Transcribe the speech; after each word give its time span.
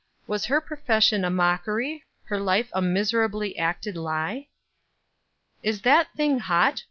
Was 0.25 0.45
her 0.45 0.59
profession 0.59 1.23
a 1.23 1.29
mockery, 1.29 2.03
her 2.23 2.39
life 2.39 2.71
a 2.73 2.81
miserably 2.81 3.55
acted 3.55 3.95
lie? 3.95 4.47
"Is 5.61 5.83
that 5.83 6.07
thing 6.15 6.39
hot?" 6.39 6.79